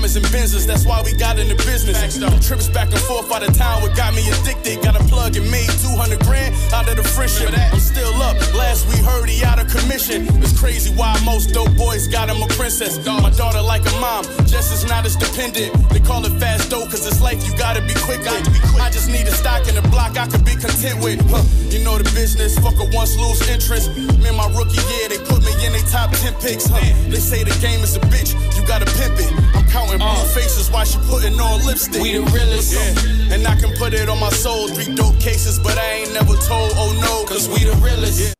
[0.00, 2.00] diamonds and Benzes, that's why we got in the business.
[2.46, 4.82] Trips back and forth out of town, what got me addicted.
[4.82, 7.52] Got a plug and made 200 grand out of the friendship.
[7.52, 8.36] I'm still up.
[8.54, 10.24] Last we heard, he out of commission.
[10.40, 12.96] It's crazy why most dope boys got him a princess.
[13.04, 15.76] My daughter like a mom, just is not as dependent.
[15.90, 18.80] They call it fast dope, cause it's life you gotta be quick with.
[18.80, 21.20] I just need a stock in the block I could be content with.
[21.28, 21.44] Huh.
[21.68, 23.92] You know the business, fuck a once lose interest.
[24.24, 26.66] Man, my rookie year, they put me in they top 10 picks.
[26.66, 26.80] Huh.
[27.08, 29.32] They say the game is a bitch, you gotta pimp it.
[29.54, 30.34] I'm counting blue uh.
[30.34, 32.02] faces while she putting on lipstick.
[32.02, 32.72] We the realest.
[32.72, 33.34] Yeah.
[33.34, 34.68] And I can put it on my soul.
[34.68, 37.26] Three dope cases, but I ain't never told, oh no.
[37.26, 38.20] Cause we the realest.
[38.20, 38.34] Yeah.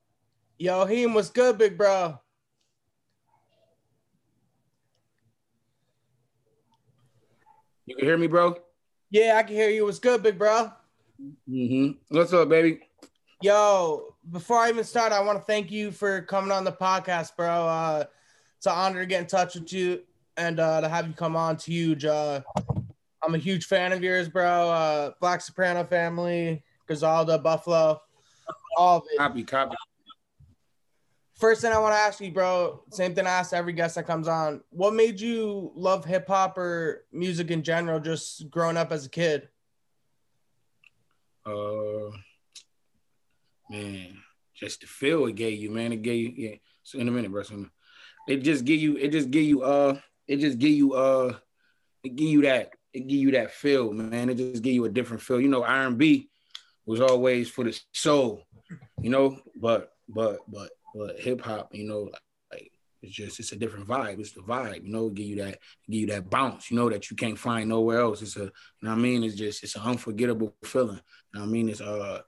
[0.59, 2.19] Yo, Heem, what's good, big bro?
[7.87, 8.57] You can hear me, bro?
[9.11, 9.85] Yeah, I can hear you.
[9.85, 10.71] What's good, big bro?
[11.49, 12.17] Mm-hmm.
[12.17, 12.81] What's up, baby?
[13.43, 17.35] Yo, before I even start, I want to thank you for coming on the podcast,
[17.37, 17.49] bro.
[17.49, 18.05] Uh,
[18.59, 20.03] it's an honor to get in touch with you
[20.37, 21.55] and uh, to have you come on.
[21.55, 22.05] It's huge.
[22.05, 22.43] Uh,
[23.23, 24.71] I'm a huge fan of yours, bro.
[24.71, 28.03] Uh, Black Soprano family, Griselda, Buffalo,
[28.77, 29.17] all of it.
[29.17, 29.75] Copy, copy.
[31.33, 34.07] First thing I want to ask you, bro, same thing I ask every guest that
[34.07, 34.61] comes on.
[34.69, 39.09] What made you love hip hop or music in general, just growing up as a
[39.09, 39.49] kid?
[41.47, 42.11] Uh,
[43.71, 44.19] man,
[44.55, 45.93] just the feel it gave you, man.
[45.93, 46.57] It gave you, yeah.
[46.83, 47.43] So in a minute, bro.
[48.29, 51.35] It just give you, it just give you, uh, it just give you, uh,
[52.05, 54.29] it give you that, it give you that feel, man.
[54.29, 55.41] It just give you a different feel.
[55.41, 56.29] You know, R&B
[56.85, 58.43] was always for the soul,
[59.01, 62.11] you know, but, but, but but hip hop, you know,
[62.53, 64.19] like it's just it's a different vibe.
[64.19, 65.59] It's the vibe, you know, give you that
[65.89, 68.23] give you that bounce, you know, that you can't find nowhere else.
[68.23, 68.53] It's a you
[68.83, 69.25] know I mean?
[69.25, 71.01] It's just it's an unforgettable feeling.
[71.33, 71.69] You know I mean?
[71.69, 72.21] It's uh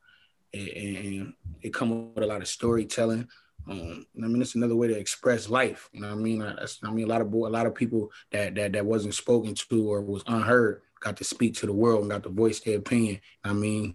[0.55, 3.29] and, it come with a lot of storytelling.
[3.71, 5.89] Um, I mean, it's another way to express life.
[5.93, 6.43] You know what I mean?
[6.43, 9.55] I, I mean, a lot of a lot of people that that that wasn't spoken
[9.55, 12.79] to or was unheard got to speak to the world and got to voice their
[12.79, 13.21] opinion.
[13.45, 13.95] I mean,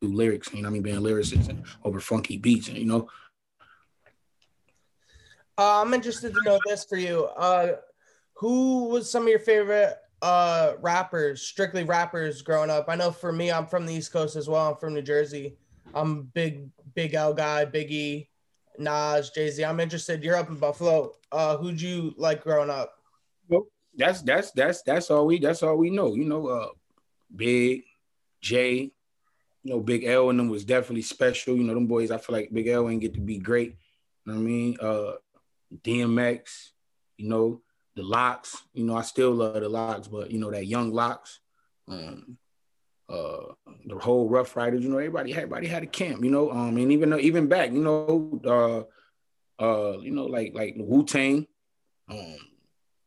[0.00, 0.52] through lyrics.
[0.52, 2.68] You know, I mean, being lyricists and over funky beats.
[2.68, 3.08] You know,
[5.56, 7.24] uh, I'm interested to know this for you.
[7.36, 7.76] Uh,
[8.34, 12.86] who was some of your favorite uh, rappers, strictly rappers growing up?
[12.88, 14.70] I know for me, I'm from the East Coast as well.
[14.70, 15.56] I'm from New Jersey.
[15.94, 18.28] I'm big, big L guy, Biggie,
[18.78, 19.64] Nas, Jay Z.
[19.64, 20.22] I'm interested.
[20.22, 21.12] You're up in Buffalo.
[21.32, 22.94] Uh, who'd you like growing up?
[23.48, 23.66] Well,
[23.96, 26.14] that's that's that's that's all we that's all we know.
[26.14, 26.68] You know, uh,
[27.34, 27.82] Big,
[28.40, 28.92] Jay,
[29.62, 31.56] you know, Big L and them was definitely special.
[31.56, 32.10] You know, them boys.
[32.10, 33.76] I feel like Big L ain't get to be great.
[34.24, 34.76] You know what I mean?
[34.80, 35.12] Uh,
[35.82, 36.70] DMX,
[37.16, 37.60] you know,
[37.96, 38.62] the LOX.
[38.74, 41.40] You know, I still love the LOX, but you know that young LOX.
[41.88, 42.38] um,
[43.08, 43.54] uh,
[43.86, 46.24] the whole Ruff Ryders, You know, everybody, everybody had a camp.
[46.24, 50.74] You know, um, and even even back, you know, uh, uh, you know, like like
[50.76, 51.46] Wu Tang,
[52.08, 52.36] um,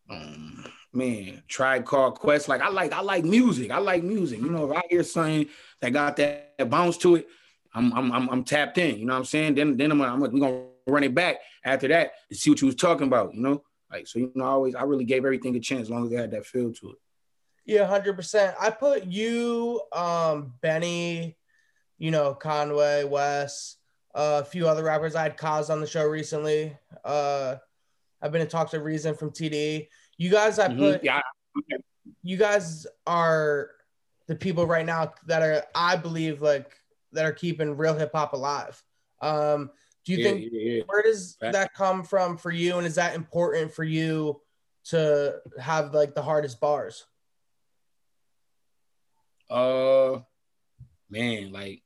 [0.09, 2.47] um, man, Tribe Called Quest.
[2.47, 3.71] Like I like I like music.
[3.71, 4.39] I like music.
[4.39, 5.47] You know, if I hear something
[5.81, 7.27] that got that, that bounce to it,
[7.73, 8.97] I'm I'm I'm, I'm tapped in.
[8.97, 9.55] You know what I'm saying?
[9.55, 12.67] Then then I'm, I'm we gonna run it back after that and see what you
[12.67, 13.63] was talking about, you know?
[13.91, 16.13] Like, so, you know, I always, I really gave everything a chance as long as
[16.13, 16.97] I had that feel to it.
[17.71, 18.53] Yeah, 100%.
[18.59, 21.37] I put you, um, Benny,
[21.97, 23.77] you know, Conway, Wes,
[24.13, 25.15] uh, a few other rappers.
[25.15, 26.77] I had Kaz on the show recently.
[27.05, 27.55] Uh,
[28.21, 29.87] I've been in talks with Reason from TD.
[30.17, 30.79] You guys, I mm-hmm.
[30.79, 31.05] put, mm-hmm.
[31.69, 31.77] yeah.
[32.23, 33.69] you guys are
[34.27, 36.75] the people right now that are, I believe, like,
[37.13, 38.83] that are keeping real hip hop alive.
[39.21, 39.71] Um,
[40.03, 40.83] do you yeah, think yeah, yeah.
[40.87, 44.41] where does that come from for you, and is that important for you
[44.87, 47.05] to have like the hardest bars?
[49.51, 50.21] Uh,
[51.09, 51.83] man, like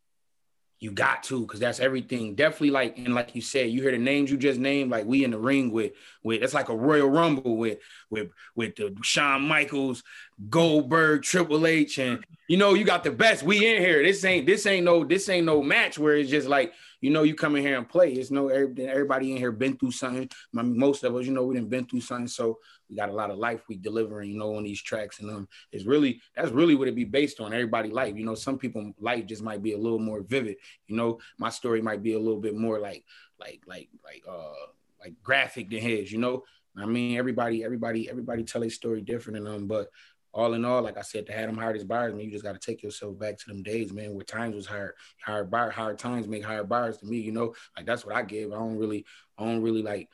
[0.80, 2.36] you got to because that's everything.
[2.36, 5.24] Definitely like and like you said you hear the names you just named like we
[5.24, 9.42] in the ring with with it's like a royal rumble with with with the Shawn
[9.42, 10.04] Michaels
[10.50, 13.42] Goldberg Triple H and you know you got the best.
[13.42, 14.04] We in here.
[14.04, 17.24] This ain't this ain't no this ain't no match where it's just like you know,
[17.24, 18.14] you come in here and play.
[18.14, 20.30] It's no everybody in here been through something.
[20.54, 23.32] Most of us, you know, we didn't been through something, so we got a lot
[23.32, 25.20] of life we delivering, you know, on these tracks.
[25.20, 27.54] And um, it's really that's really what it be based on.
[27.54, 30.58] Everybody life, you know, some people life just might be a little more vivid.
[30.88, 33.04] You know, my story might be a little bit more like
[33.40, 34.54] like like like uh
[35.00, 36.12] like graphic than his.
[36.12, 36.44] You know,
[36.78, 39.90] I mean, everybody everybody everybody tell a story different, and um, but
[40.36, 42.60] all in all, like I said, to have them hardest buyers, man, you just got
[42.60, 44.92] to take yourself back to them days, man, where times was hard.
[45.24, 47.56] Hard buyer, hard times make higher buyers to me, you know.
[47.76, 48.52] Like that's what I give.
[48.52, 49.06] I don't really,
[49.38, 50.10] I don't really like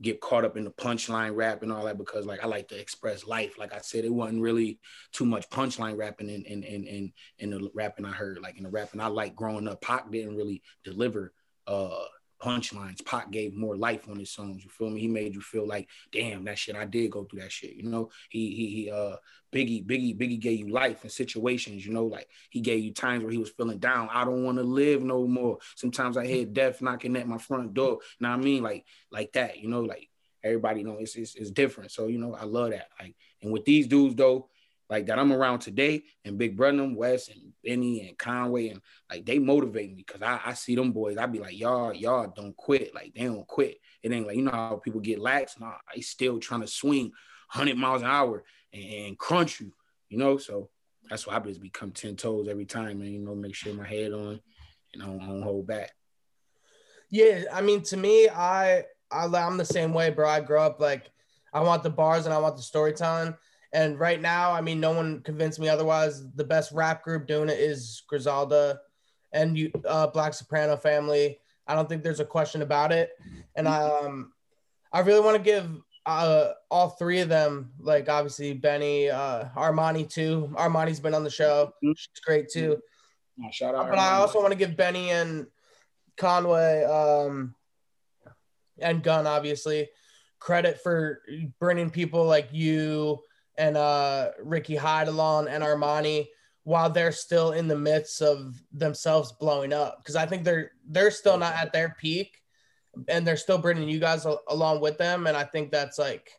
[0.00, 2.80] get caught up in the punchline rap and all that because like I like to
[2.80, 3.58] express life.
[3.58, 4.78] Like I said, it wasn't really
[5.10, 8.38] too much punchline rapping in in in in, in the rapping I heard.
[8.40, 11.32] Like in the rapping I like growing up, Pac didn't really deliver
[11.66, 12.04] uh
[12.40, 13.04] punchlines.
[13.04, 14.64] Pac gave more life on his songs.
[14.64, 15.00] You feel me?
[15.00, 16.76] He made you feel like, damn, that shit.
[16.76, 17.74] I did go through that shit.
[17.74, 18.90] You know, he he he.
[18.90, 19.16] Uh,
[19.52, 21.86] Biggie Biggie Biggie gave you life and situations.
[21.86, 24.08] You know, like he gave you times where he was feeling down.
[24.12, 25.58] I don't want to live no more.
[25.76, 27.98] Sometimes I hear death knocking at my front door.
[28.18, 28.62] You know what I mean?
[28.62, 29.58] Like like that.
[29.58, 30.10] You know, like
[30.44, 31.90] everybody know it's, it's it's different.
[31.90, 32.88] So you know, I love that.
[33.00, 34.48] Like, and with these dudes though,
[34.88, 38.80] like that I'm around today, and Big Brother, West, and Benny and Conway, and
[39.10, 41.16] like they motivate me because I, I see them boys.
[41.16, 42.94] I be like, y'all, y'all don't quit.
[42.94, 43.78] Like they don't quit.
[44.02, 45.58] It ain't like you know how people get lax.
[45.58, 47.12] Nah, they still trying to swing
[47.52, 49.72] 100 miles an hour and, and crunch you.
[50.08, 50.70] You know, so
[51.10, 53.86] that's why I just become ten toes every time, and you know, make sure my
[53.86, 54.40] head on,
[54.94, 55.92] and I don't, I don't hold back.
[57.10, 60.28] Yeah, I mean, to me, I, I I'm the same way, bro.
[60.28, 61.10] I grew up like
[61.52, 63.34] I want the bars and I want the storytelling
[63.76, 66.24] and right now, I mean, no one convinced me otherwise.
[66.34, 68.80] The best rap group doing it is Griselda
[69.32, 71.38] and you, uh, Black Soprano family.
[71.66, 73.10] I don't think there's a question about it.
[73.54, 74.32] And I, um,
[74.94, 75.70] I really want to give
[76.06, 80.50] uh, all three of them, like obviously Benny, uh, Armani too.
[80.54, 81.74] Armani's been on the show.
[81.84, 82.78] She's great too.
[83.52, 83.90] Shout out.
[83.90, 84.10] But Armani.
[84.10, 85.48] I also want to give Benny and
[86.16, 87.54] Conway um,
[88.78, 89.90] and Gunn obviously
[90.38, 91.20] credit for
[91.58, 93.20] bringing people like you
[93.58, 96.26] and uh, Ricky along and Armani
[96.64, 99.98] while they're still in the midst of themselves blowing up.
[99.98, 102.36] Because I think they're they're still not at their peak
[103.08, 105.26] and they're still bringing you guys a- along with them.
[105.26, 106.30] And I think that's like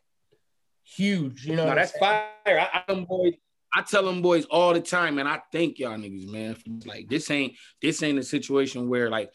[0.84, 2.30] huge you know no, that's fire.
[2.46, 3.34] I, I, boys,
[3.72, 6.56] I tell them boys all the time and I thank y'all niggas man
[6.86, 9.30] like this ain't this ain't a situation where like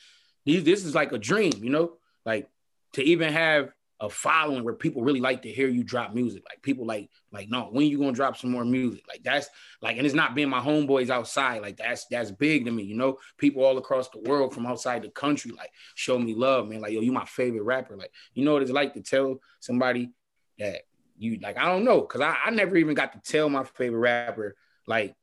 [0.45, 1.93] these this is like a dream you know?
[2.25, 2.49] Like
[2.93, 3.71] to even have
[4.03, 6.43] a following where people really like to hear you drop music.
[6.49, 9.01] Like people like, like, no, when you gonna drop some more music?
[9.07, 9.47] Like that's
[9.81, 11.61] like, and it's not being my homeboys outside.
[11.61, 13.17] Like that's that's big to me, you know.
[13.37, 16.81] People all across the world from outside the country like show me love, man.
[16.81, 17.95] Like, yo, you my favorite rapper.
[17.95, 20.11] Like, you know what it's like to tell somebody
[20.59, 20.81] that
[21.17, 23.99] you like, I don't know, because I, I never even got to tell my favorite
[23.99, 25.15] rapper like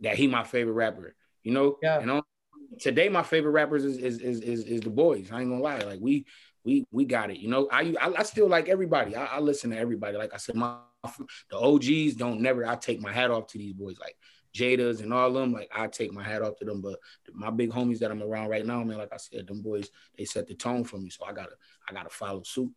[0.00, 1.76] that he my favorite rapper, you know?
[1.82, 2.00] Yeah.
[2.00, 2.22] And on,
[2.78, 5.30] today my favorite rappers is is, is is is the boys.
[5.30, 5.78] I ain't gonna lie.
[5.80, 6.26] Like we
[6.68, 7.38] we we got it.
[7.38, 9.16] You know, I I, I still like everybody.
[9.16, 10.18] I, I, listen to everybody.
[10.18, 10.76] Like I said, my
[11.50, 12.66] the OGs don't never.
[12.66, 14.16] I take my hat off to these boys, like
[14.54, 15.52] Jada's and all of them.
[15.52, 16.82] Like I take my hat off to them.
[16.82, 16.98] But
[17.32, 19.88] my big homies that I'm around right now, man, like I said, them boys
[20.18, 21.08] they set the tone for me.
[21.08, 21.54] So I gotta
[21.88, 22.70] I gotta follow suit.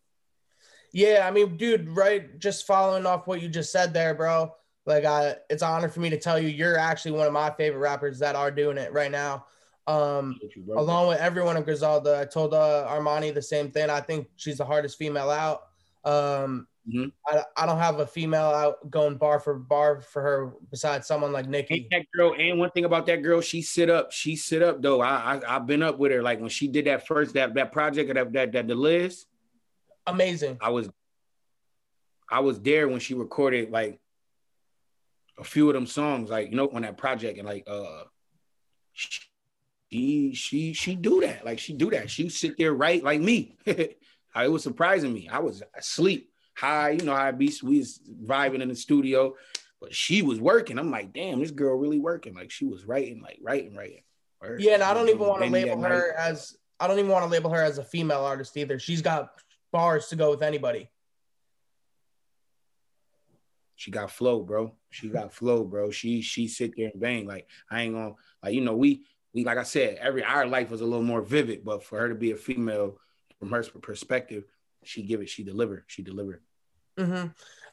[0.94, 2.40] Yeah, I mean, dude, right?
[2.40, 4.54] Just following off what you just said there, bro.
[4.86, 7.52] Like, I, it's an honor for me to tell you, you're actually one of my
[7.52, 9.46] favorite rappers that are doing it right now.
[9.88, 10.40] Um,
[10.76, 13.90] along with everyone in Griselda, I told uh, Armani the same thing.
[13.90, 15.64] I think she's the hardest female out.
[16.04, 17.06] Um, mm-hmm.
[17.28, 21.32] I, I don't have a female out going bar for bar for her besides someone
[21.32, 21.74] like Nikki.
[21.76, 24.12] Ain't that girl, and one thing about that girl, she sit up.
[24.12, 25.02] She sit up though.
[25.02, 26.22] I, I have been up with her.
[26.22, 29.26] Like when she did that first that that project that that that the Liz.
[30.08, 30.58] Amazing.
[30.62, 30.90] I was
[32.30, 34.00] I was there when she recorded like
[35.38, 38.04] a few of them songs, like you know, on that project, and like uh,
[38.94, 39.20] she,
[39.92, 41.46] she she she do that.
[41.46, 42.10] Like she do that.
[42.10, 43.58] She sit there right like me.
[43.66, 43.98] it
[44.36, 45.28] was surprising me.
[45.30, 49.36] I was asleep, high, you know how I be we was vibing in the studio,
[49.82, 50.80] but she was working.
[50.80, 52.34] I'm like, damn, this girl really working.
[52.34, 54.04] Like she was writing, like writing, writing.
[54.58, 57.30] Yeah, and I don't even want to label her as I don't even want to
[57.30, 58.80] label her as a female artist either.
[58.80, 59.30] She's got
[59.72, 60.90] bars to go with anybody.
[63.76, 64.74] She got flow, bro.
[64.90, 65.92] She got flow, bro.
[65.92, 67.28] She she sit there and bang.
[67.28, 70.70] Like I ain't gonna like you know we we like I said, every our life
[70.70, 72.98] was a little more vivid, but for her to be a female
[73.40, 74.44] from her perspective,
[74.84, 76.42] she give it, she delivered, she delivered.
[76.98, 77.28] Mm-hmm.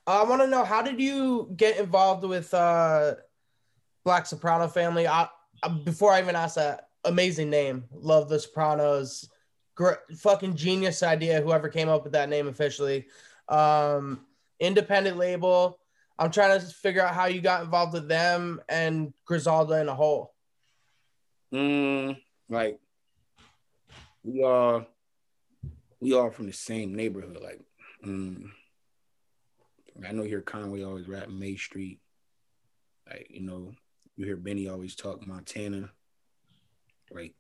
[0.07, 3.15] I want to know how did you get involved with uh,
[4.05, 5.07] Black Soprano family?
[5.07, 5.29] I,
[5.63, 9.29] I, before I even ask that, amazing name, love the Sopranos,
[9.75, 11.41] great, fucking genius idea.
[11.41, 13.07] Whoever came up with that name officially,
[13.49, 14.25] um,
[14.61, 15.79] independent label.
[16.19, 19.95] I'm trying to figure out how you got involved with them and Griselda in a
[19.95, 20.35] whole.
[21.53, 22.79] Mm, like
[24.23, 24.87] we are
[26.01, 27.39] we are from the same neighborhood.
[27.43, 27.61] Like
[28.05, 28.51] mm,
[30.07, 32.01] I know here Conway always rap May Street.
[33.09, 33.73] Like, you know,
[34.17, 35.91] you hear Benny always talk Montana.
[37.11, 37.35] Right.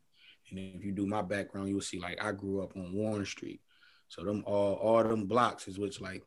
[0.51, 3.61] And if you do my background, you'll see like I grew up on Warren Street.
[4.09, 6.25] So them all all them blocks is which like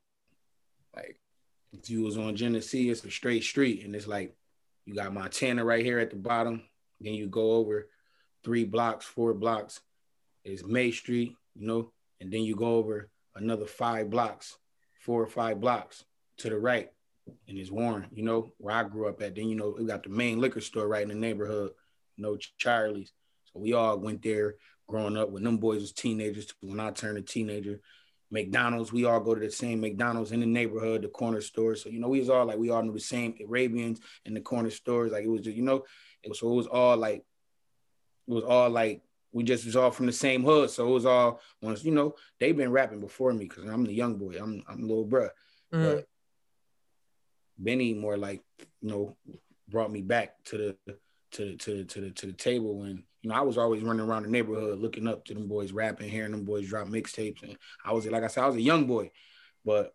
[0.96, 1.20] like
[1.74, 4.36] if you was on Genesee, it's a straight street, and it's like
[4.86, 6.62] you got Montana right here at the bottom,
[7.04, 7.88] then you go over
[8.44, 9.82] three blocks, four blocks
[10.44, 14.58] is May Street, you know, and then you go over another five blocks,
[15.02, 16.04] four or five blocks
[16.38, 16.90] to the right,
[17.48, 19.36] and it's Warren, you know, where I grew up at.
[19.36, 21.72] Then you know we got the main liquor store right in the neighborhood,
[22.18, 23.12] you know, Charlie's.
[23.46, 24.56] So we all went there,
[24.88, 27.80] growing up when them boys was teenagers when I turned a teenager.
[28.32, 31.84] McDonald's, we all go to the same McDonald's in the neighborhood, the corner stores.
[31.84, 34.40] So, you know, we was all like, we all knew the same Arabians in the
[34.40, 35.12] corner stores.
[35.12, 35.84] Like it was just, you know,
[36.24, 37.24] it was, so it was all like,
[38.28, 39.02] it was all like,
[39.32, 40.70] we just was all from the same hood.
[40.70, 43.94] So it was all once, you know, they've been rapping before me because I'm the
[43.94, 44.36] young boy.
[44.40, 45.30] I'm I'm little bruh.
[45.74, 45.84] Mm-hmm.
[45.84, 46.08] But
[47.58, 48.42] Benny more like,
[48.82, 49.18] you know,
[49.70, 50.98] brought me back to the
[51.32, 54.24] to to to the to the table and you know I was always running around
[54.24, 57.94] the neighborhood looking up to them boys rapping, hearing them boys drop mixtapes, and I
[57.94, 59.12] was like I said I was a young boy,
[59.64, 59.94] but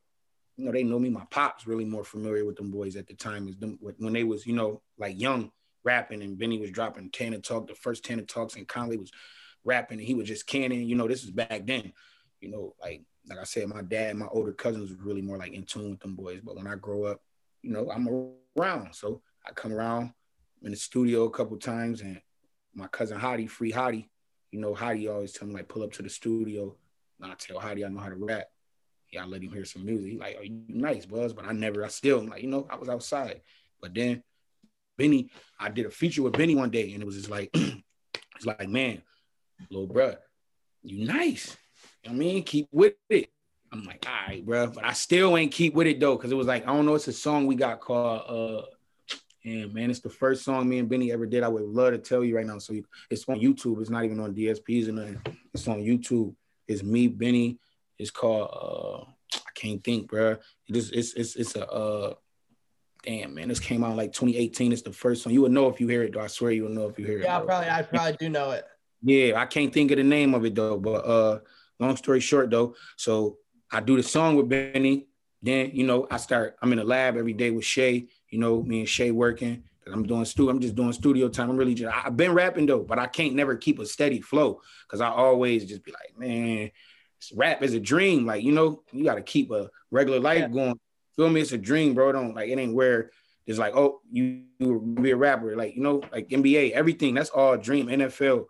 [0.56, 1.10] you know they know me.
[1.10, 4.24] My pops really more familiar with them boys at the time as them when they
[4.24, 5.50] was you know like young
[5.86, 9.10] rapping and Benny was dropping Tana Talk, the first Tana Talks, and Conway was
[9.64, 10.82] rapping and he was just canning.
[10.82, 11.92] You know this is back then.
[12.40, 15.52] You know like like I said, my dad, my older cousins was really more like
[15.52, 16.40] in tune with them boys.
[16.44, 17.22] But when I grow up,
[17.62, 18.06] you know I'm
[18.58, 20.12] around, so I come around
[20.62, 22.20] in the studio a couple times, and
[22.74, 24.08] my cousin Hottie, Free Hottie,
[24.50, 26.76] you know, Hottie always tell me like pull up to the studio.
[27.20, 28.46] And I tell Hottie I know how to rap.
[29.10, 30.12] Yeah, I let him hear some music.
[30.12, 32.76] He like, oh, you nice, Buzz, but I never, I still, like, you know, I
[32.76, 33.40] was outside.
[33.80, 34.22] But then
[34.96, 38.46] Benny, I did a feature with Benny one day, and it was just like, it's
[38.46, 39.02] like, man,
[39.70, 40.14] little bro,
[40.82, 41.56] you nice.
[42.02, 43.30] You know I mean, keep with it.
[43.72, 46.36] I'm like, all right, bro, but I still ain't keep with it though, because it
[46.36, 48.66] was like, I don't know, it's a song we got called uh
[49.46, 51.44] and man, it's the first song me and Benny ever did.
[51.44, 52.58] I would love to tell you right now.
[52.58, 53.80] So you, it's on YouTube.
[53.80, 55.20] It's not even on DSPs or nothing.
[55.54, 56.34] It's on YouTube.
[56.66, 57.58] It's me, Benny.
[57.96, 60.36] It's called uh I can't think, bro.
[60.68, 62.14] It is it's it's it's a uh
[63.06, 63.48] damn man.
[63.48, 64.72] This came out like 2018.
[64.72, 65.32] It's the first one.
[65.32, 66.20] You would know if you hear it, though.
[66.20, 67.24] I swear you would know if you hear it.
[67.24, 68.64] Yeah, probably I probably do know it.
[69.02, 70.78] Yeah, I can't think of the name of it though.
[70.78, 71.38] But uh
[71.78, 73.38] long story short though, so
[73.70, 75.06] I do the song with Benny.
[75.42, 78.62] Then, you know, I start, I'm in the lab every day with Shay you know,
[78.62, 79.62] me and Shay working.
[79.86, 80.50] I'm doing studio.
[80.50, 81.48] I'm just doing studio time.
[81.48, 81.94] I'm really just.
[81.94, 85.64] I've been rapping though, but I can't never keep a steady flow because I always
[85.64, 86.70] just be like, man,
[87.34, 88.26] rap is a dream.
[88.26, 90.48] Like you know, you got to keep a regular life yeah.
[90.48, 90.80] going.
[91.16, 91.40] Feel me?
[91.40, 92.12] It's a dream, bro.
[92.12, 93.10] Don't like it ain't where
[93.46, 95.56] it's like, oh, you, you be a rapper.
[95.56, 97.14] Like you know, like NBA, everything.
[97.14, 97.86] That's all dream.
[97.86, 98.46] NFL.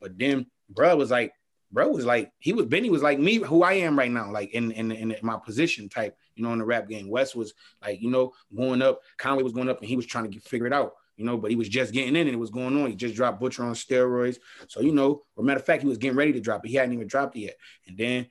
[0.00, 1.32] But then, bro was like,
[1.72, 4.52] bro was like, he was Benny was like me, who I am right now, like
[4.52, 7.08] in in in my position type you know, in the rap game.
[7.08, 9.00] West was like, you know, going up.
[9.18, 10.92] Conway was going up, and he was trying to get, figure it out.
[11.16, 12.90] You know, but he was just getting in, and it was going on.
[12.90, 14.36] He just dropped Butcher on steroids.
[14.68, 16.68] So you know, or matter of fact, he was getting ready to drop it.
[16.68, 17.56] He hadn't even dropped it yet.
[17.88, 18.26] And then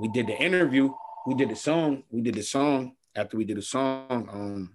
[0.00, 0.92] we did the interview.
[1.26, 2.04] We did the song.
[2.10, 2.94] We did the song.
[3.14, 4.74] After we did the song, um,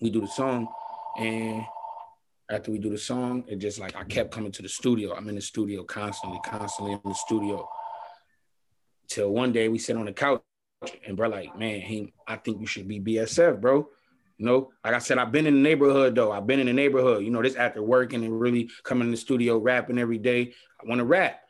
[0.00, 0.68] we do the song,
[1.18, 1.64] and
[2.50, 5.14] after we do the song, it just like I kept coming to the studio.
[5.14, 7.68] I'm in the studio constantly, constantly in the studio.
[9.08, 10.42] Till one day we sit on the couch
[11.06, 13.88] and bro, like, man, he, I think you should be BSF, bro.
[14.38, 16.30] You know, like I said, I've been in the neighborhood though.
[16.30, 17.24] I've been in the neighborhood.
[17.24, 20.52] You know, this after working and really coming in the studio rapping every day.
[20.80, 21.40] I want to rap,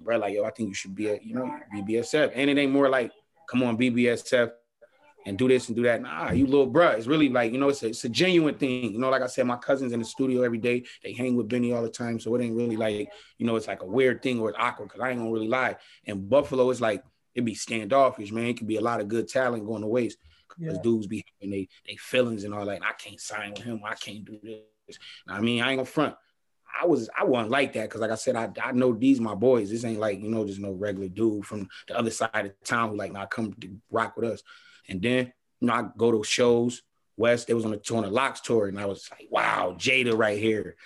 [0.00, 0.16] bro.
[0.16, 2.32] Like, yo, I think you should be a, you know, be BSF.
[2.34, 3.12] And it ain't more like,
[3.50, 4.52] come on, BBSF
[5.26, 6.00] and do this and do that.
[6.00, 6.96] Nah, you little bruh.
[6.96, 8.92] It's really like, you know, it's a, it's a genuine thing.
[8.92, 11.48] You know, like I said, my cousins in the studio every day, they hang with
[11.48, 12.18] Benny all the time.
[12.18, 14.88] So it ain't really like, you know, it's like a weird thing or it's awkward
[14.88, 15.76] because I ain't gonna really lie.
[16.06, 17.02] And Buffalo is like
[17.34, 18.46] it'd be standoffish, man.
[18.46, 20.82] It could be a lot of good talent going to waste because yeah.
[20.82, 22.82] dudes be having they they feelings and all that.
[22.82, 23.82] I can't sign with him.
[23.84, 24.98] I can't do this.
[25.28, 26.14] I mean, I ain't gonna front.
[26.78, 29.34] I was I wasn't like that because like I said, I, I know these my
[29.34, 29.70] boys.
[29.70, 32.90] This ain't like, you know, just no regular dude from the other side of town
[32.90, 34.42] who like now come to rock with us.
[34.88, 36.82] And then, you know, I go to shows.
[37.16, 40.16] West, they was on the on the LOX tour, and I was like, wow, Jada
[40.16, 40.76] right here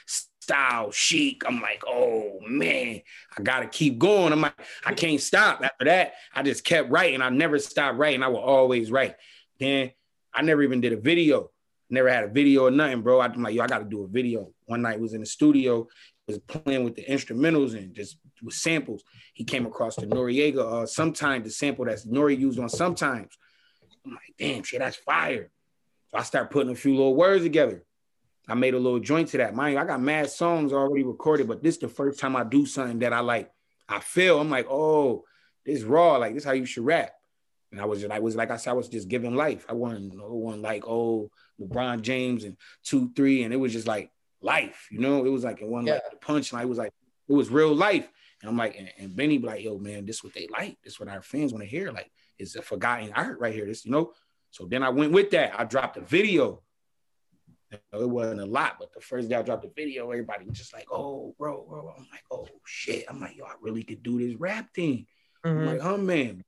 [0.44, 1.42] style, Sheek.
[1.46, 3.00] I'm like, oh man,
[3.36, 4.32] I gotta keep going.
[4.32, 5.62] I'm like, I can't stop.
[5.62, 7.22] After that, I just kept writing.
[7.22, 8.22] I never stopped writing.
[8.22, 9.16] I will always write.
[9.58, 9.90] Then
[10.32, 11.50] I never even did a video.
[11.88, 13.20] Never had a video or nothing, bro.
[13.20, 14.52] I'm like, yo, I gotta do a video.
[14.66, 15.86] One night was in the studio,
[16.26, 19.02] was playing with the instrumentals and just with samples.
[19.34, 23.36] He came across the Noreaga uh, sometimes the sample that's Nori used on sometimes.
[24.04, 25.50] I'm like, damn, shit, that's fire.
[26.10, 27.84] So I start putting a few little words together.
[28.46, 29.54] I made a little joint to that.
[29.54, 32.44] Mind you, I got mad songs already recorded, but this is the first time I
[32.44, 33.50] do something that I like.
[33.88, 35.24] I feel I'm like, oh,
[35.64, 36.16] this raw.
[36.16, 37.12] Like this how you should rap.
[37.72, 39.64] And I was just, I was like I said, I was just giving life.
[39.68, 41.30] I wasn't no one like oh
[41.60, 44.10] LeBron James and two three, and it was just like
[44.44, 44.88] life.
[44.90, 45.94] You know, it was like it wasn't yeah.
[45.94, 46.62] like the punchline.
[46.62, 46.92] It was like
[47.28, 48.08] it was real life.
[48.42, 50.76] And I'm like, and, and Benny be like, yo, man, this what they like.
[50.84, 51.90] This what our fans want to hear.
[51.90, 53.66] Like, it's a forgotten art right here.
[53.66, 54.12] This, you know.
[54.50, 55.58] So then I went with that.
[55.58, 56.62] I dropped a video
[57.92, 60.72] it wasn't a lot, but the first day I dropped the video, everybody was just
[60.72, 64.18] like, "Oh, bro, bro." I'm like, "Oh shit!" I'm like, "Yo, I really could do
[64.18, 65.06] this rap thing."
[65.44, 65.58] Mm-hmm.
[65.58, 66.44] I'm like, "Oh man,"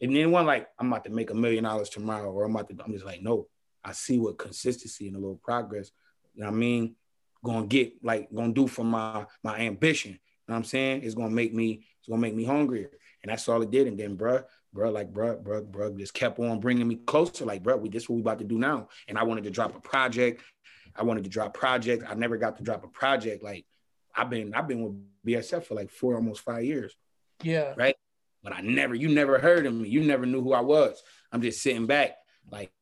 [0.00, 2.68] and then one like, "I'm about to make a million dollars tomorrow," or I'm about
[2.68, 2.76] to.
[2.84, 3.46] I'm just like, "No,
[3.84, 5.90] I see what consistency and a little progress.
[6.34, 6.96] You know what I mean?
[7.44, 10.18] Gonna get like gonna do for my my ambition."
[10.48, 11.02] You know what I'm saying?
[11.02, 12.90] It's gonna make me, it's gonna make me hungrier.
[13.22, 13.86] And that's all it did.
[13.86, 17.44] And then, bruh, bruh, like, bruh, bruh, bruh, just kept on bringing me closer.
[17.44, 18.88] Like, bruh, we this is what we about to do now.
[19.08, 20.42] And I wanted to drop a project.
[20.96, 22.04] I wanted to drop project.
[22.08, 23.42] I never got to drop a project.
[23.42, 23.66] Like,
[24.16, 24.94] I've been, I've been with
[25.26, 26.96] BSF for like four, almost five years.
[27.42, 27.74] Yeah.
[27.76, 27.96] Right.
[28.42, 29.90] But I never, you never heard of me.
[29.90, 31.02] You never knew who I was.
[31.30, 32.16] I'm just sitting back,
[32.50, 32.72] like,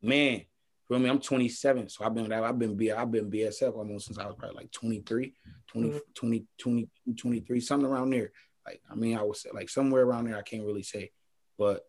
[0.00, 0.42] man,
[0.90, 1.08] feel me?
[1.08, 1.88] I'm 27.
[1.88, 4.72] So I've been I've been B I've been BSF almost since I was probably like
[4.72, 5.32] 23,
[5.68, 5.98] 20, mm-hmm.
[6.14, 8.32] 20, 20, 23, something around there.
[8.66, 11.12] Like, I mean, I was like somewhere around there, I can't really say.
[11.56, 11.84] But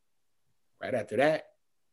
[0.79, 1.45] right after that,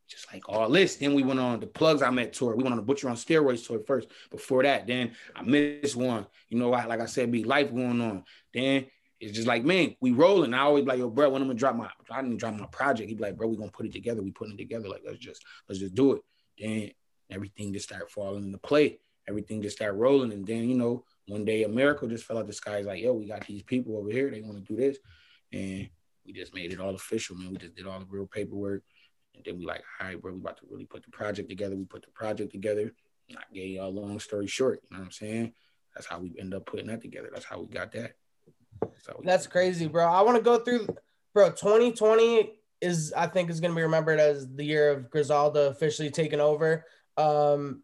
[0.07, 0.97] just like all this.
[0.97, 2.55] Then we went on the plugs I met tour.
[2.55, 4.07] We went on the Butcher on Steroids tour first.
[4.29, 6.27] Before that, then I missed one.
[6.47, 8.23] You know, I, like I said, be life going on.
[8.53, 8.85] Then
[9.19, 10.53] it's just like, man, we rolling.
[10.53, 13.09] I always like, yo, bro, when I'm gonna drop my, I didn't drop my project.
[13.09, 14.21] He'd be like, bro, we gonna put it together.
[14.21, 14.89] We putting it together.
[14.89, 16.21] Like, let's just, let's just do it.
[16.57, 16.91] Then
[17.29, 18.99] everything just started falling into play.
[19.27, 20.31] Everything just started rolling.
[20.31, 22.77] And then, you know, one day a miracle just fell out the sky.
[22.77, 24.31] It's like, yo, we got these people over here.
[24.31, 24.97] They want to do this.
[25.53, 25.89] And
[26.25, 27.51] we just made it all official, man.
[27.51, 28.83] We just did all the real paperwork.
[29.35, 31.75] And then we like, all right, bro, we about to really put the project together.
[31.75, 32.93] We put the project together.
[33.31, 34.81] I gave y'all a long story short.
[34.83, 35.53] You know what I'm saying?
[35.93, 37.29] That's how we end up putting that together.
[37.31, 38.15] That's how we got that.
[38.81, 40.05] That's, That's crazy, bro.
[40.05, 40.87] I want to go through,
[41.33, 41.49] bro.
[41.49, 46.09] 2020 is, I think, is going to be remembered as the year of Griselda officially
[46.09, 46.85] taking over.
[47.19, 47.83] Um,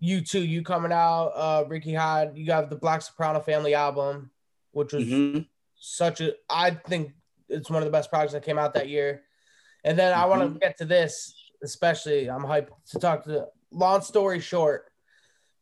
[0.00, 2.32] you too, you coming out, uh, Ricky Hyde.
[2.36, 4.30] you got the Black Soprano Family album,
[4.72, 5.40] which was mm-hmm.
[5.76, 7.12] such a, I think
[7.48, 9.22] it's one of the best projects that came out that year.
[9.84, 10.22] And then mm-hmm.
[10.22, 12.28] I want to get to this, especially.
[12.28, 13.46] I'm hyped to talk to.
[13.70, 14.90] Long story short,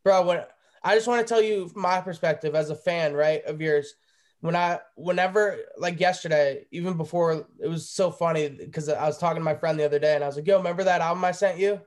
[0.04, 0.22] bro.
[0.26, 0.40] When
[0.82, 3.94] I just want to tell you my perspective as a fan, right, of yours.
[4.40, 9.40] When I, whenever, like yesterday, even before, it was so funny because I was talking
[9.40, 11.32] to my friend the other day, and I was like, "Yo, remember that album I
[11.32, 11.80] sent you?"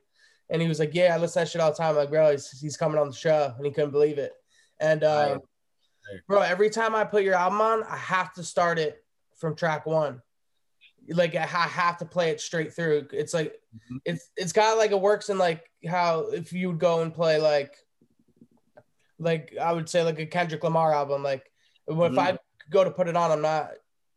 [0.49, 2.09] And he was like, "Yeah, I listen to that shit all the time." I'm like,
[2.09, 4.33] bro, he's, he's coming on the show, and he couldn't believe it.
[4.79, 5.39] And uh,
[6.27, 9.03] bro, every time I put your album on, I have to start it
[9.37, 10.21] from track one
[11.09, 13.07] like I have to play it straight through.
[13.11, 13.97] It's like mm-hmm.
[14.05, 17.13] it's it's kind of like it works in like how if you would go and
[17.13, 17.75] play like
[19.17, 21.23] like I would say like a Kendrick Lamar album.
[21.23, 21.49] Like
[21.89, 22.13] mm-hmm.
[22.13, 22.37] if I
[22.69, 23.71] go to put it on, I'm not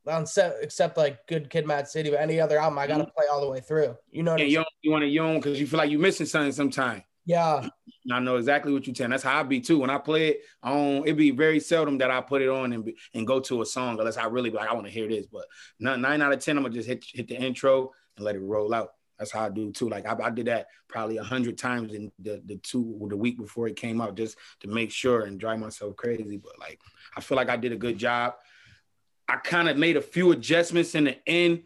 [0.06, 3.10] on set except like Good Kid, Mad City, but any other album I gotta mm-hmm.
[3.16, 3.96] play all the way through.
[4.10, 4.36] You know?
[4.36, 7.02] yeah, you, you want to own because you feel like you're missing something sometime.
[7.24, 7.68] Yeah.
[8.10, 9.10] I know exactly what you're saying.
[9.10, 9.78] That's how I be too.
[9.78, 12.84] When I play it on, it be very seldom that I put it on and,
[12.84, 15.26] be, and go to a song unless I really like, I want to hear this.
[15.26, 15.44] But
[15.78, 18.74] nine out of 10, I'm gonna just hit, hit the intro and let it roll
[18.74, 18.90] out.
[19.18, 19.88] That's how I do too.
[19.88, 23.38] Like I, I did that probably a hundred times in the, the two the week
[23.38, 26.38] before it came out just to make sure and drive myself crazy.
[26.38, 26.80] But like
[27.16, 28.34] I feel like I did a good job.
[29.32, 31.62] I kind of made a few adjustments in the end.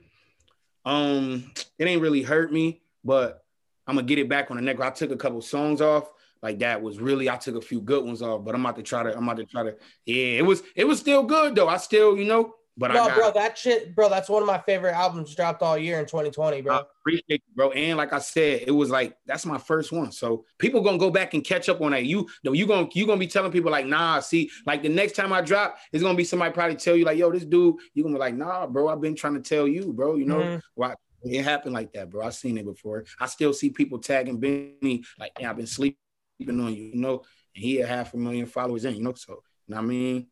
[0.85, 1.51] Um,
[1.81, 3.43] it ain't really hurt me, but
[3.89, 4.81] I'm gonna get it back on the neck.
[4.81, 6.13] I took a couple songs off.
[6.43, 8.85] Like that was really I took a few good ones off, but I'm about to
[8.85, 9.75] try to I'm about to try to
[10.05, 11.67] yeah, it was it was still good though.
[11.67, 14.59] I still, you know, but no, got, bro, that shit, bro, that's one of my
[14.59, 16.75] favorite albums dropped all year in 2020, bro.
[16.75, 17.71] I appreciate it, bro.
[17.71, 20.13] And like I said, it was like that's my first one.
[20.13, 22.05] So people gonna go back and catch up on that.
[22.05, 25.13] You know, you gonna you gonna be telling people like, nah, see, like the next
[25.13, 28.03] time I drop, it's gonna be somebody probably tell you, like, yo, this dude, you
[28.03, 30.17] gonna be like, nah, bro, I've been trying to tell you, bro.
[30.17, 30.59] You know, mm-hmm.
[30.75, 32.27] why it happened like that, bro.
[32.27, 33.05] I've seen it before.
[33.19, 35.97] I still see people tagging Benny like, yeah, I've been sleeping
[36.41, 37.23] on you, you know,
[37.55, 39.15] and he had half a million followers in, you know.
[39.15, 40.27] So, you know what I mean?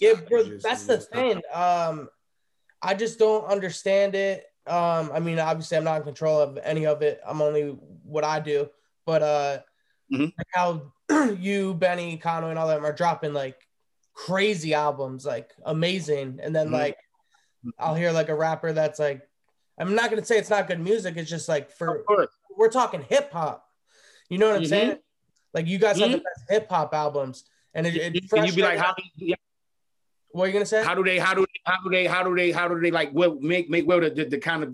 [0.00, 1.42] Yeah, bro, just, that's the thing.
[1.52, 2.08] Um,
[2.82, 4.44] I just don't understand it.
[4.66, 7.20] Um, I mean, obviously, I'm not in control of any of it.
[7.26, 8.68] I'm only what I do,
[9.06, 9.58] but uh,
[10.12, 10.24] mm-hmm.
[10.24, 10.92] like how
[11.38, 13.56] you, Benny, Conway, and all them are dropping like
[14.14, 16.74] crazy albums, like amazing, and then mm-hmm.
[16.74, 16.98] like
[17.78, 19.22] I'll hear like a rapper that's like
[19.78, 21.16] I'm not gonna say it's not good music.
[21.16, 22.04] It's just like for
[22.56, 23.66] we're talking hip hop.
[24.28, 24.68] You know what I'm mm-hmm.
[24.68, 24.98] saying?
[25.54, 26.24] Like you guys have the mm-hmm.
[26.24, 27.44] best hip hop albums,
[27.74, 28.94] and it, it Can you be like, how?
[30.38, 30.84] What are you gonna say?
[30.84, 31.18] How do they?
[31.18, 31.60] How do they?
[31.64, 32.06] How do they?
[32.06, 32.52] How do they?
[32.52, 33.10] How do they like?
[33.12, 34.72] Well, make make well the, the, the kind of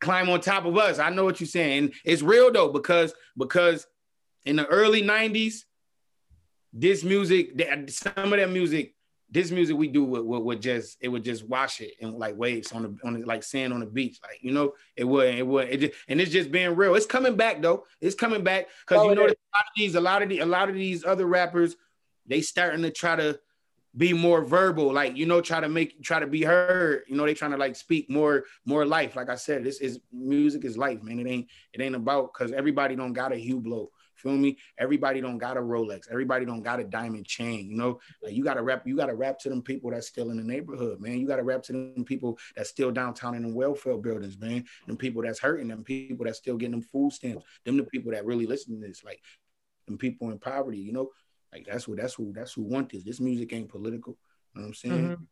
[0.00, 0.98] climb on top of us.
[0.98, 1.92] I know what you're saying.
[2.04, 3.86] It's real though because because
[4.44, 5.66] in the early '90s,
[6.72, 8.94] this music, that some of that music
[9.30, 12.36] this music we do would, would, would, just it would just wash it and like
[12.36, 15.34] waves on the on the, like sand on the beach like you know it would
[15.34, 18.44] it would it just, and it's just being real it's coming back though it's coming
[18.44, 20.68] back because oh, you know a lot of these a lot of the a lot
[20.68, 21.74] of these other rappers
[22.26, 23.38] they starting to try to
[23.96, 27.24] be more verbal like you know try to make try to be heard you know
[27.24, 30.76] they trying to like speak more more life like i said this is music is
[30.76, 33.88] life man it ain't it ain't about because everybody don't got a Hublot
[34.24, 34.56] Feel me?
[34.78, 36.10] Everybody don't got a Rolex.
[36.10, 37.68] Everybody don't got a diamond chain.
[37.68, 38.86] You know, like you got to rap.
[38.86, 41.18] You got to rap to them people that's still in the neighborhood, man.
[41.18, 44.64] You got to rap to them people that's still downtown in the welfare buildings, man.
[44.86, 45.68] Them people that's hurting.
[45.68, 47.44] Them people that's still getting them food stamps.
[47.64, 49.04] Them the people that really listen to this.
[49.04, 49.20] Like
[49.86, 50.78] them people in poverty.
[50.78, 51.10] You know,
[51.54, 53.04] like that's what that's who that's who want this.
[53.04, 54.18] This music ain't political.
[54.54, 55.08] You know what I'm saying?
[55.10, 55.26] Mhm.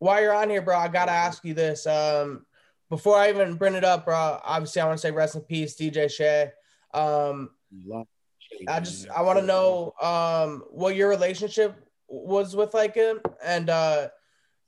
[0.00, 1.86] While you're on here, bro, I gotta ask you this.
[1.86, 2.44] Um,
[2.90, 5.76] before I even bring it up, bro, obviously I want to say rest in peace,
[5.76, 6.50] DJ Shay.
[6.92, 7.50] Um,
[8.66, 11.76] I just I want to know um what your relationship
[12.08, 14.08] was with like him, and uh,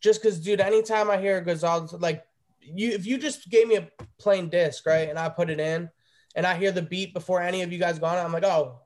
[0.00, 2.24] just because, dude, anytime I hear Gonzalez, like
[2.60, 5.90] you, if you just gave me a plain disc, right, and I put it in,
[6.36, 8.80] and I hear the beat before any of you guys gone I'm like, oh,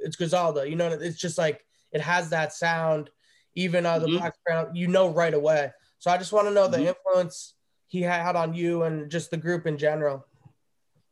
[0.00, 0.68] it's Griselda.
[0.68, 3.10] You know, it's just like it has that sound.
[3.54, 4.18] Even uh, the Mhm.
[4.18, 5.72] Black Crown, you know right away.
[5.98, 6.94] So I just want to know the Mhm.
[6.94, 7.54] influence
[7.88, 10.24] he had on you and just the group in general.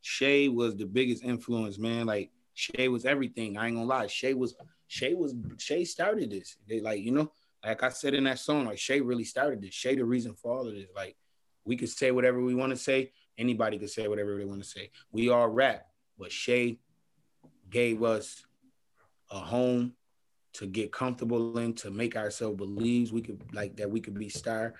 [0.00, 2.06] Shay was the biggest influence, man.
[2.06, 3.56] Like Shay was everything.
[3.56, 4.06] I ain't gonna lie.
[4.06, 4.54] Shay was
[4.86, 6.56] Shay was Shay started this.
[6.68, 7.32] They like, you know,
[7.64, 9.74] like I said in that song, like Shay really started this.
[9.74, 10.86] Shay the reason for all of this.
[10.94, 11.16] Like
[11.64, 13.12] we could say whatever we want to say.
[13.38, 14.90] Anybody could say whatever they want to say.
[15.10, 16.78] We all rap, but Shay
[17.68, 18.44] gave us
[19.30, 19.92] a home
[20.54, 24.28] to get comfortable in, to make ourselves believe we could like that we could be
[24.28, 24.74] star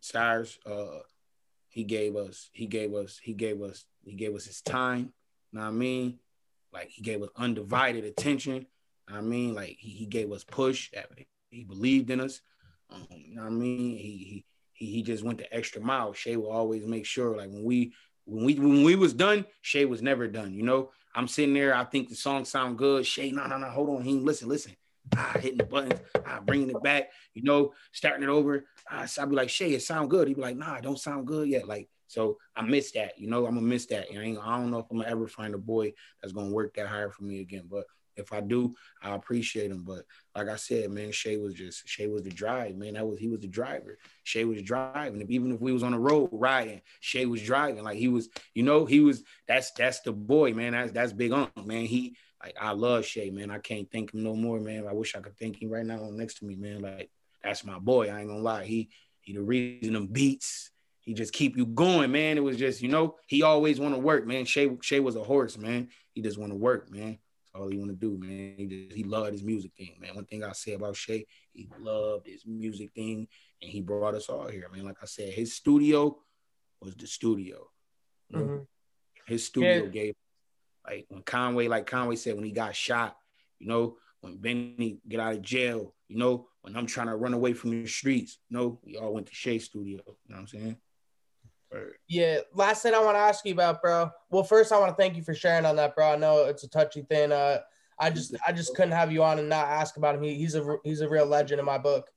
[0.00, 0.58] stars.
[0.66, 1.00] Uh
[1.68, 5.12] he gave us, he gave us, he gave us, he gave us his time.
[5.52, 6.18] Know what I mean?
[6.72, 8.66] Like he gave us undivided attention.
[9.06, 10.90] I mean, like he, he gave us push.
[11.50, 12.40] He believed in us.
[12.88, 13.98] Um, you know what I mean?
[13.98, 14.44] He
[14.78, 16.14] he he just went the extra mile.
[16.14, 17.92] Shay will always make sure, like when we
[18.24, 20.54] when we when we was done, Shay was never done.
[20.54, 21.74] You know, I'm sitting there.
[21.74, 23.06] I think the song sound good.
[23.06, 24.02] Shay, no, no, no, hold on.
[24.02, 24.76] He listen, listen.
[25.16, 27.10] Ah, hitting the buttons, ah, bringing it back.
[27.32, 28.66] You know, starting it over.
[29.06, 30.28] So I'd be like, Shay, it sound good.
[30.28, 31.66] He'd be like, Nah, it don't sound good yet.
[31.66, 33.18] Like, so I miss that.
[33.18, 34.10] You know, I'm gonna miss that.
[34.10, 36.74] And I, I don't know if I'm gonna ever find a boy that's gonna work
[36.74, 37.64] that hard for me again.
[37.70, 37.84] But
[38.16, 39.84] if I do, I appreciate him.
[39.84, 42.94] But like I said, man, Shay was just Shay was the drive, man.
[42.94, 43.98] That was he was the driver.
[44.24, 45.24] Shay was driving.
[45.28, 47.84] Even if we was on the road riding, Shay was driving.
[47.84, 49.22] Like he was, you know, he was.
[49.48, 50.72] That's that's the boy, man.
[50.72, 51.86] That's that's big on man.
[51.86, 53.50] He like I love Shay, man.
[53.50, 54.86] I can't thank him no more, man.
[54.86, 56.82] I wish I could thank him right now next to me, man.
[56.82, 57.10] Like
[57.42, 58.08] that's my boy.
[58.08, 58.64] I ain't gonna lie.
[58.64, 60.70] He he the reason them beats.
[61.00, 62.36] He just keep you going, man.
[62.36, 64.44] It was just, you know, he always want to work, man.
[64.44, 65.88] Shay Shay was a horse, man.
[66.14, 67.18] He just want to work, man.
[67.56, 68.54] All he want to do, man.
[68.58, 70.14] He just, he loved his music thing, man.
[70.14, 73.26] One thing I say about Shay, he loved his music thing,
[73.62, 74.84] and he brought us all here, man.
[74.84, 76.18] Like I said, his studio
[76.80, 77.70] was the studio.
[78.32, 78.66] Mhm.
[79.26, 79.90] His studio Yeah.
[79.90, 80.14] gave
[80.84, 83.16] like when Conway, like Conway said, when he got shot,
[83.58, 87.34] you know, when Benny get out of jail, you know, when I'm trying to run
[87.34, 90.00] away from the streets, you know, we all went to Shay Studio.
[90.06, 90.76] You know what I'm saying?
[91.72, 91.94] Word.
[92.08, 92.40] Yeah.
[92.54, 94.10] Last thing I want to ask you about, bro.
[94.30, 96.12] Well, first I want to thank you for sharing on that, bro.
[96.12, 97.32] I know it's a touchy thing.
[97.32, 97.58] Uh,
[97.98, 100.22] I just I just couldn't have you on and not ask about him.
[100.22, 102.08] He, he's a he's a real legend in my book.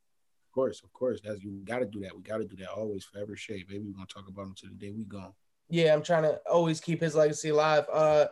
[0.49, 1.19] Of course, of course.
[1.23, 2.15] That's you gotta do that.
[2.15, 3.63] We gotta do that always, forever Shay.
[3.63, 5.33] Baby, we're gonna talk about him to the day we gone.
[5.69, 7.85] Yeah, I'm trying to always keep his legacy alive.
[7.91, 8.25] Uh,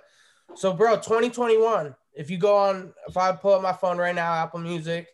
[0.56, 1.96] so bro, 2021.
[2.14, 5.08] If you go on, if I pull up my phone right now, Apple Music.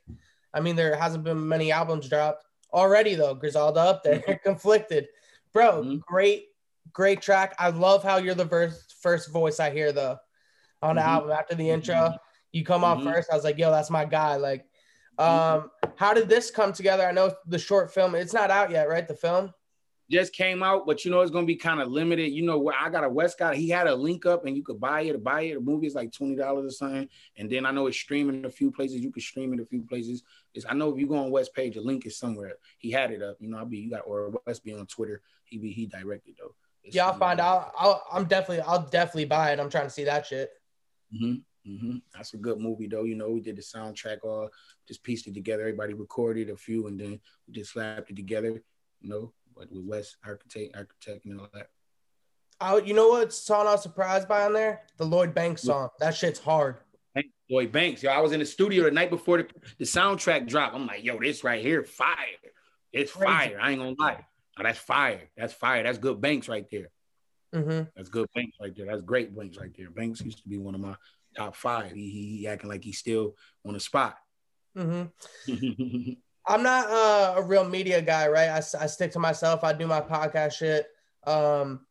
[0.54, 3.34] I mean, there hasn't been many albums dropped already though.
[3.36, 5.08] Griselda up there, conflicted,
[5.54, 5.84] bro.
[5.84, 6.02] Mhm.
[6.02, 6.48] Great,
[6.92, 7.56] great track.
[7.60, 10.18] I love how you're the first first voice I hear though
[10.82, 11.08] on the Mhm.
[11.08, 12.18] album after the intro.
[12.52, 13.14] You come on Mhm.
[13.14, 13.32] first.
[13.32, 14.36] I was like, yo, that's my guy.
[14.36, 14.66] Like,
[15.18, 17.06] um, how did this come together?
[17.06, 18.16] I know the short film.
[18.16, 19.08] It's not out yet, right?
[19.08, 19.54] The film.
[20.12, 22.32] Just came out, but you know it's gonna be kind of limited.
[22.32, 23.56] You know I got a Westcott.
[23.56, 25.24] He had a link up, and you could buy it.
[25.24, 25.54] Buy it.
[25.56, 27.10] The movie is like twenty dollars or something.
[27.38, 29.00] And then I know it's streaming a few places.
[29.00, 30.24] You can stream it a few places.
[30.54, 32.54] It's, I know if you go on West page, the link is somewhere.
[32.78, 33.38] He had it up.
[33.40, 35.22] You know, I'll be you got or West be on Twitter.
[35.46, 36.56] He be he directed though.
[36.84, 37.72] It's- Yeah, I'll find out.
[37.78, 39.60] I'll, I'm definitely, I'll definitely buy it.
[39.60, 40.52] I'm trying to see that shit.
[41.18, 41.36] hmm
[41.66, 43.04] hmm That's a good movie though.
[43.04, 44.50] You know, we did the soundtrack all
[44.88, 45.62] just pieced it together.
[45.64, 48.62] Everybody recorded a few and then we just slapped it together.
[49.02, 51.70] You know, but with West architect, architect and all that.
[52.60, 54.82] I, you know what song I was surprised by on there?
[54.98, 55.90] The Lloyd Banks song.
[56.00, 56.78] That shit's hard.
[57.50, 60.76] Boy Banks, yo, I was in the studio the night before the, the soundtrack dropped.
[60.76, 62.16] I'm like, yo, this right here, fire.
[62.92, 63.26] It's Crazy.
[63.32, 63.60] fire.
[63.62, 64.26] I ain't gonna lie.
[64.60, 65.30] Oh, that's fire.
[65.36, 65.84] That's fire.
[65.84, 66.90] That's good Banks right there.
[67.54, 68.86] hmm That's good Banks right there.
[68.86, 69.90] That's great Banks right there.
[69.90, 70.96] Banks used to be one of my
[71.36, 71.92] top five.
[71.92, 74.16] He, he, he acting like he's still on the spot.
[74.76, 75.04] hmm
[76.46, 78.50] I'm not uh, a real media guy, right?
[78.50, 79.64] I, I stick to myself.
[79.64, 80.88] I do my podcast shit.
[81.26, 81.86] Um,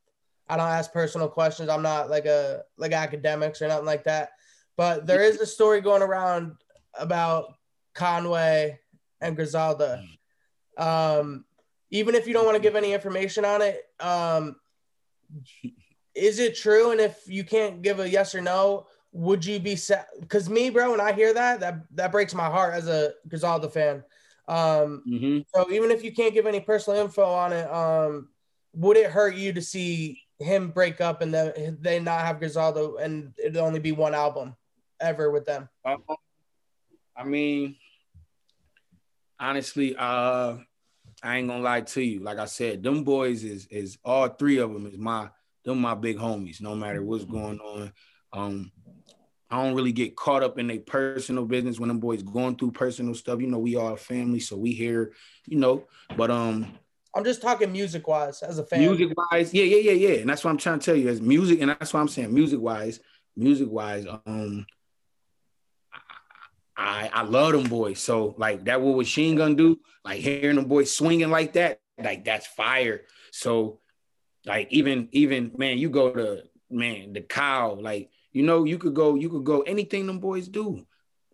[0.49, 1.71] I don't ask personal questions.
[1.71, 4.31] I'm not like a like academics or nothing like that.
[4.77, 6.57] But there is a story going around
[6.95, 7.55] about
[7.95, 8.79] Conway
[9.21, 10.05] and Griselda.
[10.77, 11.45] Um,
[11.91, 14.57] even if you don't want to give any information on it, um,
[16.15, 16.91] is it true?
[16.91, 20.09] And if you can't give a yes or no, would you be set?
[20.21, 23.69] Because me, bro, when I hear that, that that breaks my heart as a Griselda
[23.69, 24.03] fan.
[24.49, 28.29] Um, hmm so even if you can't give any personal info on it, um,
[28.75, 32.95] would it hurt you to see him break up and the, they not have Griselda
[32.97, 34.57] and it'd only be one album
[35.03, 35.69] ever with them?
[35.85, 35.97] Uh,
[37.17, 37.77] I mean,
[39.43, 40.57] Honestly, uh,
[41.21, 42.21] I ain't gonna lie to you.
[42.21, 45.31] Like I said, them boys is is all three of them is my
[45.65, 46.61] them my big homies.
[46.61, 47.93] No matter what's going on,
[48.33, 48.71] um,
[49.51, 52.71] I don't really get caught up in their personal business when them boys going through
[52.71, 53.41] personal stuff.
[53.41, 55.13] You know, we all family, so we here.
[55.45, 56.73] You know, but um,
[57.13, 58.79] I'm just talking music wise as a fan.
[58.79, 60.21] Music wise, yeah, yeah, yeah, yeah.
[60.21, 61.09] And that's what I'm trying to tell you.
[61.09, 62.33] As music, and that's what I'm saying.
[62.33, 63.01] Music wise,
[63.37, 64.67] music wise, um,
[66.77, 68.01] I I love them boys.
[68.01, 69.81] So like that, what Machine Gun do?
[70.05, 73.03] Like hearing them boys swinging like that, like that's fire.
[73.31, 73.81] So
[74.47, 78.95] like even even man, you go to man the cow, like you know you could
[78.95, 80.85] go you could go anything them boys do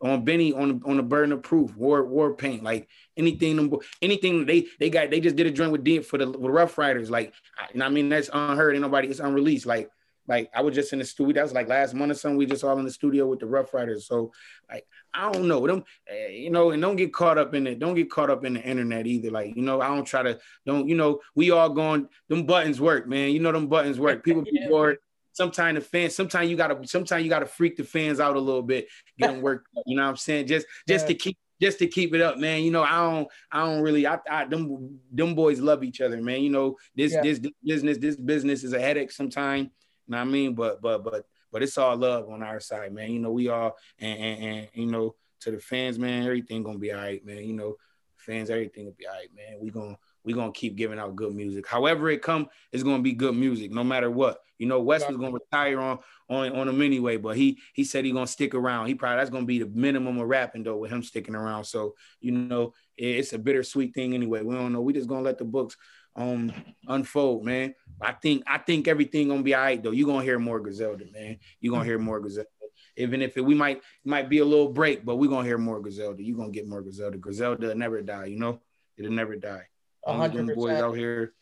[0.02, 3.72] on Benny on on the burden of proof, war war paint, like anything them
[4.02, 6.76] anything they they got they just did a joint with D for the with Ruff
[6.78, 7.34] Ryders, like
[7.74, 9.90] know I mean that's unheard, ain't nobody it's unreleased, like
[10.28, 11.34] like I was just in the studio.
[11.34, 12.36] That was like last month or something.
[12.36, 14.06] We just all in the studio with the Ruff Ryders.
[14.06, 14.32] So
[14.70, 17.78] like I don't know them, uh, you know, and don't get caught up in it.
[17.78, 19.30] Don't get caught up in the internet either.
[19.30, 21.20] Like you know, I don't try to don't you know.
[21.34, 22.08] We all going.
[22.28, 23.30] Them buttons work, man.
[23.30, 24.22] You know them buttons work.
[24.22, 24.98] People be bored.
[25.32, 26.14] Sometimes the fans.
[26.14, 26.86] Sometimes you gotta.
[26.86, 28.88] Sometimes you gotta freak the fans out a little bit.
[29.18, 29.66] Get them work.
[29.86, 30.46] You know what I'm saying?
[30.46, 31.08] Just just yeah.
[31.08, 32.62] to keep just to keep it up, man.
[32.62, 36.20] You know, I don't, I don't really, I, I them, them boys love each other,
[36.22, 36.42] man.
[36.42, 37.22] You know, this, yeah.
[37.22, 39.68] this, this business, this business is a headache sometimes,
[40.08, 40.54] know what I mean?
[40.54, 43.10] But but but but it's all love on our side, man.
[43.10, 46.78] You know, we all and and, and you know, to the fans, man, everything gonna
[46.78, 47.44] be all right, man.
[47.44, 47.76] You know,
[48.16, 49.58] fans, everything will be all right, man.
[49.60, 51.66] We gonna we gonna keep giving out good music.
[51.66, 54.40] However it come, it's gonna be good music, no matter what.
[54.58, 58.04] You know, West was gonna retire on on on him anyway, but he he said
[58.04, 58.86] he gonna stick around.
[58.86, 61.64] He probably that's gonna be the minimum of rapping though with him sticking around.
[61.64, 64.42] So you know, it's a bittersweet thing anyway.
[64.42, 64.82] We don't know.
[64.82, 65.76] We just gonna let the books
[66.18, 66.52] um
[66.86, 67.74] unfold, man.
[68.00, 69.92] I think I think everything gonna be all right though.
[69.92, 71.38] You're gonna hear more Griselda, man.
[71.60, 72.48] You're gonna hear more Griselda.
[72.96, 75.80] Even if it, we might might be a little break, but we're gonna hear more
[75.80, 76.22] Griselda.
[76.22, 77.16] You're gonna get more Griselda.
[77.16, 78.60] Griselda never die, you know?
[78.96, 79.66] It'll never die.
[80.02, 81.32] All them boys out here.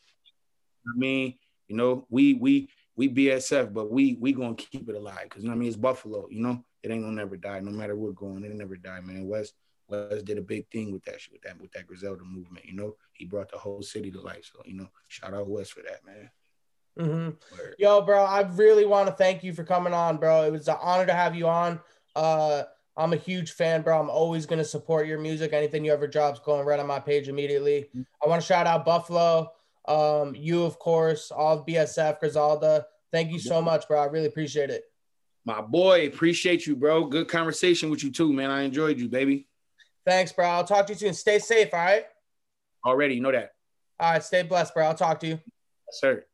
[0.86, 1.34] I mean,
[1.68, 5.48] you know, we we we BSF, but we we gonna keep it alive because you
[5.48, 8.14] know I mean it's Buffalo, you know, it ain't gonna never die, no matter what
[8.14, 9.26] going, it'll never die, man.
[9.26, 9.54] West
[9.88, 12.64] Wes did a big thing with that shit, with that with that Griselda movement.
[12.64, 14.50] You know, he brought the whole city to life.
[14.52, 16.30] So you know, shout out Wes for that, man.
[16.98, 17.30] Mm-hmm.
[17.78, 20.44] Yo, bro, I really want to thank you for coming on, bro.
[20.44, 21.80] It was an honor to have you on.
[22.14, 22.62] Uh,
[22.96, 24.00] I'm a huge fan, bro.
[24.00, 25.52] I'm always gonna support your music.
[25.52, 27.90] Anything you ever drops, going right on my page immediately.
[27.90, 28.02] Mm-hmm.
[28.24, 29.52] I want to shout out Buffalo,
[29.86, 32.86] um, you of course, all of BSF, Griselda.
[33.12, 34.00] Thank you so much, bro.
[34.00, 34.84] I really appreciate it.
[35.44, 37.04] My boy, appreciate you, bro.
[37.04, 38.50] Good conversation with you too, man.
[38.50, 39.46] I enjoyed you, baby.
[40.06, 40.46] Thanks, bro.
[40.46, 41.14] I'll talk to you soon.
[41.14, 42.06] Stay safe, all right?
[42.86, 43.50] Already, you know that.
[43.98, 44.86] All right, stay blessed, bro.
[44.86, 45.32] I'll talk to you.
[45.32, 46.24] Yes, sir.